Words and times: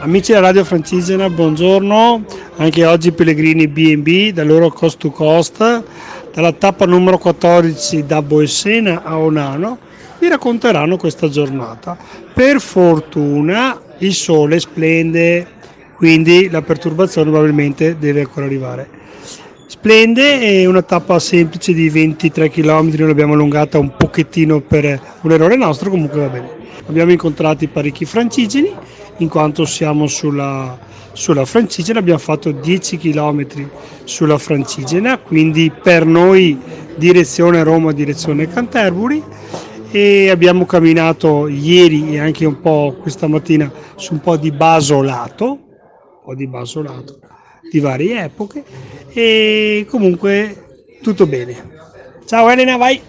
Amici 0.00 0.32
della 0.32 0.46
Radio 0.46 0.64
Francigena, 0.64 1.28
buongiorno. 1.28 2.24
Anche 2.56 2.86
oggi 2.86 3.12
pellegrini 3.12 3.68
B&B 3.68 4.30
dal 4.32 4.46
loro 4.46 4.70
cost 4.70 4.96
to 4.96 5.10
cost, 5.10 5.82
dalla 6.32 6.52
tappa 6.52 6.86
numero 6.86 7.18
14 7.18 8.06
da 8.06 8.22
Boessena 8.22 9.02
a 9.02 9.18
Onano, 9.18 9.76
vi 10.20 10.28
racconteranno 10.28 10.96
questa 10.96 11.28
giornata. 11.28 11.98
Per 12.32 12.60
fortuna 12.60 13.78
il 13.98 14.14
sole 14.14 14.58
splende, 14.58 15.46
quindi 16.04 16.50
la 16.50 16.60
perturbazione 16.60 17.30
probabilmente 17.30 17.96
deve 17.98 18.20
ancora 18.20 18.44
arrivare. 18.44 18.86
Splende, 19.66 20.38
è 20.38 20.66
una 20.66 20.82
tappa 20.82 21.18
semplice 21.18 21.72
di 21.72 21.88
23 21.88 22.50
km, 22.50 22.90
noi 22.90 23.06
l'abbiamo 23.06 23.32
allungata 23.32 23.78
un 23.78 23.96
pochettino 23.96 24.60
per 24.60 25.00
un 25.22 25.32
errore 25.32 25.56
nostro, 25.56 25.88
comunque 25.88 26.20
va 26.20 26.28
bene. 26.28 26.48
Abbiamo 26.88 27.10
incontrato 27.10 27.66
parecchi 27.68 28.04
francigeni 28.04 28.70
in 29.16 29.28
quanto 29.30 29.64
siamo 29.64 30.06
sulla, 30.06 30.78
sulla 31.12 31.46
Francigena, 31.46 32.00
abbiamo 32.00 32.18
fatto 32.18 32.50
10 32.50 32.98
km 32.98 33.46
sulla 34.04 34.36
Francigena, 34.36 35.16
quindi 35.16 35.72
per 35.82 36.04
noi 36.04 36.58
direzione 36.96 37.62
Roma, 37.62 37.92
direzione 37.92 38.46
Canterbury 38.46 39.22
e 39.90 40.28
abbiamo 40.28 40.66
camminato 40.66 41.48
ieri 41.48 42.12
e 42.12 42.18
anche 42.18 42.44
un 42.44 42.60
po' 42.60 42.94
questa 43.00 43.26
mattina 43.26 43.72
su 43.96 44.12
un 44.12 44.20
po' 44.20 44.36
di 44.36 44.50
basolato, 44.50 45.63
po' 46.24 46.34
di 46.34 46.46
basolato 46.46 47.18
di 47.70 47.78
varie 47.80 48.24
epoche 48.24 48.64
e 49.08 49.86
comunque 49.88 50.96
tutto 51.02 51.26
bene. 51.26 51.72
Ciao 52.24 52.48
Elena, 52.48 52.76
vai! 52.76 53.00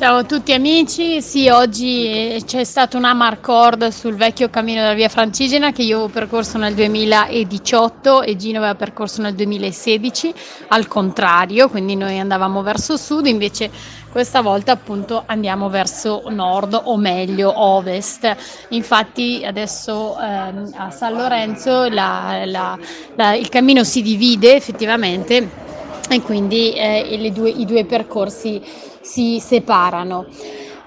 Ciao 0.00 0.16
a 0.16 0.24
tutti 0.24 0.54
amici, 0.54 1.20
sì 1.20 1.50
oggi 1.50 2.42
c'è 2.46 2.64
stato 2.64 2.96
una 2.96 3.12
Marcord 3.12 3.88
sul 3.88 4.14
vecchio 4.14 4.48
cammino 4.48 4.80
della 4.80 4.94
via 4.94 5.10
Francigena 5.10 5.72
che 5.72 5.82
io 5.82 5.96
avevo 5.96 6.10
percorso 6.10 6.56
nel 6.56 6.72
2018 6.72 8.22
e 8.22 8.34
Gino 8.34 8.56
aveva 8.56 8.74
percorso 8.74 9.20
nel 9.20 9.34
2016, 9.34 10.32
al 10.68 10.88
contrario, 10.88 11.68
quindi 11.68 11.96
noi 11.96 12.18
andavamo 12.18 12.62
verso 12.62 12.96
sud, 12.96 13.26
invece 13.26 13.70
questa 14.10 14.40
volta 14.40 14.72
appunto 14.72 15.22
andiamo 15.26 15.68
verso 15.68 16.22
nord 16.30 16.80
o 16.82 16.96
meglio 16.96 17.52
ovest. 17.54 18.34
Infatti 18.70 19.42
adesso 19.44 20.18
ehm, 20.18 20.72
a 20.76 20.90
San 20.90 21.12
Lorenzo 21.12 21.90
la, 21.90 22.40
la, 22.46 22.78
la, 23.16 23.34
il 23.34 23.50
cammino 23.50 23.84
si 23.84 24.00
divide 24.00 24.54
effettivamente 24.54 25.68
e 26.08 26.22
quindi 26.22 26.72
eh, 26.72 27.30
due, 27.34 27.50
i 27.50 27.66
due 27.66 27.84
percorsi 27.84 28.88
si 29.00 29.40
separano. 29.40 30.26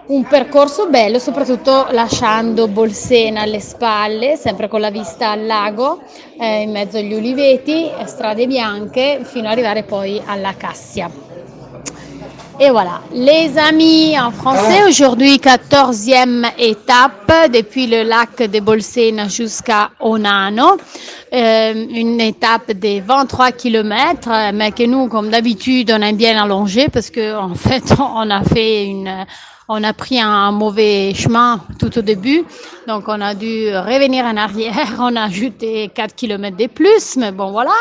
Un 0.05 0.25
percorso 0.25 0.87
bello, 0.87 1.17
soprattutto 1.17 1.87
lasciando 1.91 2.67
Bolsena 2.67 3.41
alle 3.41 3.61
spalle, 3.61 4.35
sempre 4.35 4.67
con 4.67 4.81
la 4.81 4.91
vista 4.91 5.31
al 5.31 5.45
lago, 5.45 6.01
eh, 6.37 6.61
in 6.61 6.71
mezzo 6.71 6.97
agli 6.97 7.13
uliveti, 7.13 7.89
strade 8.05 8.45
bianche, 8.45 9.21
fino 9.23 9.45
ad 9.45 9.53
arrivare 9.53 9.83
poi 9.83 10.21
alla 10.25 10.53
Cassia. 10.55 11.09
Et 12.59 12.69
voilà, 12.69 13.01
les 13.11 13.57
amis 13.57 14.15
en 14.15 14.31
français, 14.31 14.83
aujourd'hui 14.83 15.39
14e 15.39 16.51
étape 16.57 17.49
depuis 17.49 17.87
le 17.87 18.03
lac 18.03 18.43
de 18.43 18.59
Bolsena 18.59 19.27
jusqu'à 19.27 19.89
Onano. 19.99 20.77
Euh, 21.33 21.73
une 21.89 22.21
étape 22.21 22.73
de 22.73 23.01
23 23.01 23.53
km, 23.53 24.29
mais 24.53 24.71
que 24.71 24.83
nous, 24.83 25.07
comme 25.07 25.31
d'habitude, 25.31 25.91
on 25.91 25.99
aime 26.03 26.15
bien 26.15 26.39
allonger 26.39 26.89
parce 26.89 27.09
que 27.09 27.35
en 27.37 27.55
fait, 27.55 27.91
on 27.97 28.29
a 28.29 28.43
fait 28.43 28.85
une, 28.85 29.25
on 29.67 29.83
a 29.83 29.93
pris 29.93 30.21
un 30.21 30.51
mauvais 30.51 31.11
chemin 31.15 31.59
tout 31.79 31.97
au 31.97 32.03
début, 32.03 32.43
donc 32.87 33.05
on 33.07 33.19
a 33.19 33.33
dû 33.33 33.69
revenir 33.75 34.25
en 34.25 34.37
arrière, 34.37 34.95
on 34.99 35.15
a 35.15 35.23
ajouté 35.23 35.89
4 35.95 36.13
km 36.13 36.55
de 36.55 36.67
plus, 36.67 37.15
mais 37.17 37.31
bon 37.31 37.51
voilà. 37.51 37.73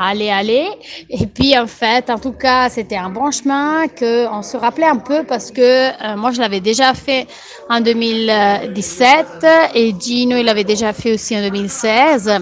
Allez, 0.00 0.30
allez. 0.30 0.68
Et 1.10 1.26
puis 1.26 1.58
en 1.58 1.66
fait, 1.66 2.08
en 2.10 2.18
tout 2.20 2.30
cas, 2.30 2.68
c'était 2.68 2.96
un 2.96 3.10
bon 3.10 3.32
chemin 3.32 3.88
que 3.88 4.28
on 4.32 4.42
se 4.42 4.56
rappelait 4.56 4.86
un 4.86 4.98
peu 4.98 5.24
parce 5.24 5.50
que 5.50 5.88
euh, 5.88 6.16
moi 6.16 6.30
je 6.30 6.38
l'avais 6.38 6.60
déjà 6.60 6.94
fait 6.94 7.26
en 7.68 7.80
2017 7.80 9.46
et 9.74 9.92
Gino 9.98 10.36
il 10.36 10.44
l'avait 10.44 10.62
déjà 10.62 10.92
fait 10.92 11.14
aussi 11.14 11.36
en 11.36 11.42
2016 11.42 12.40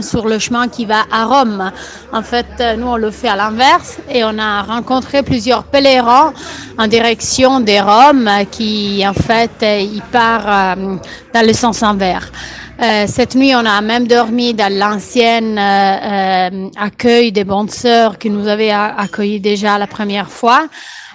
sur 0.00 0.28
le 0.28 0.38
chemin 0.38 0.68
qui 0.68 0.84
va 0.84 1.02
à 1.10 1.24
Rome. 1.24 1.70
En 2.12 2.22
fait, 2.22 2.46
nous, 2.78 2.86
on 2.86 2.96
le 2.96 3.10
fait 3.10 3.28
à 3.28 3.36
l'inverse 3.36 3.98
et 4.08 4.24
on 4.24 4.38
a 4.38 4.62
rencontré 4.62 5.22
plusieurs 5.22 5.64
pèlerins 5.64 6.32
en 6.78 6.86
direction 6.86 7.60
de 7.60 7.72
Rome 7.80 8.30
qui, 8.50 9.04
en 9.06 9.14
fait, 9.14 9.50
il 9.62 10.02
part 10.12 10.44
euh, 10.46 10.96
dans 11.34 11.46
le 11.46 11.52
sens 11.52 11.82
inverse. 11.82 12.30
Euh, 12.82 13.04
cette 13.06 13.34
nuit, 13.34 13.54
on 13.54 13.66
a 13.66 13.78
même 13.82 14.06
dormi 14.06 14.54
dans 14.54 14.72
l'ancien 14.72 15.42
euh, 15.58 16.68
accueil 16.78 17.30
des 17.30 17.44
bonnes 17.44 17.68
sœurs 17.68 18.16
qui 18.16 18.30
nous 18.30 18.48
avaient 18.48 18.70
accueillis 18.70 19.40
déjà 19.40 19.76
la 19.76 19.86
première 19.86 20.30
fois. 20.30 20.66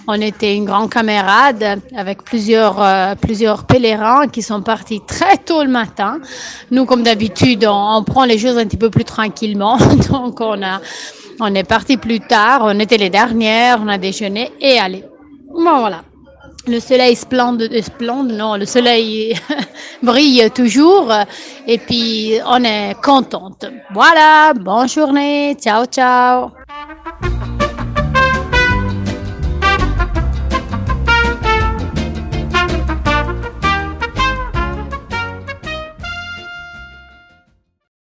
On 0.08 0.22
était 0.22 0.56
une 0.56 0.66
grande 0.66 0.92
camarade 0.92 1.82
avec 1.98 2.24
plusieurs, 2.24 2.80
euh, 2.80 3.16
plusieurs 3.16 3.64
pèlerins 3.64 4.28
qui 4.28 4.44
sont 4.44 4.62
partis 4.62 5.02
très 5.08 5.38
tôt 5.38 5.64
le 5.64 5.70
matin. 5.70 6.20
Nous, 6.72 6.86
comme 6.86 7.04
d'habitude, 7.04 7.66
on, 7.70 8.04
prend 8.04 8.26
les 8.26 8.38
choses 8.38 8.58
un 8.58 8.66
petit 8.66 8.78
peu 8.78 8.90
plus 8.90 9.04
tranquillement. 9.04 9.78
Donc, 10.12 10.42
on, 10.42 10.62
a, 10.62 10.82
on 11.40 11.54
est 11.54 11.64
parti 11.64 11.98
plus 11.98 12.20
tard. 12.20 12.62
On 12.64 12.80
était 12.80 12.98
les 12.98 13.10
dernières. 13.10 13.80
On 13.82 13.88
a 13.88 13.98
déjeuné 13.98 14.52
et 14.60 14.80
allez. 14.80 15.04
Bon, 15.54 15.80
voilà. 15.80 16.04
Le 16.68 16.80
soleil 16.80 17.16
splende, 17.16 17.70
splende, 17.82 18.32
non, 18.32 18.56
le 18.56 18.66
soleil 18.66 19.40
brille 20.02 20.50
toujours 20.50 21.14
et 21.68 21.78
puis 21.78 22.40
on 22.48 22.64
est 22.64 22.96
contente. 23.04 23.66
Voilà, 23.94 24.52
bonne 24.54 24.90
journée, 24.90 25.56
ciao 25.62 25.86
ciao. 25.86 26.65